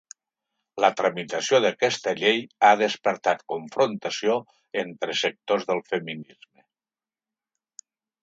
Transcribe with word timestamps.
La 0.83 0.87
tramitació 0.99 1.57
d’aquesta 1.65 2.13
llei 2.21 2.39
ha 2.69 2.71
despertat 2.79 3.45
confrontació 3.53 4.39
entre 4.83 5.17
sectors 5.21 5.67
del 5.73 5.83
feminisme. 5.93 6.53